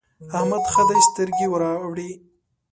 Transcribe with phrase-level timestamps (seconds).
[0.37, 2.09] احمد ښه دی؛ سترګې ور اوړي.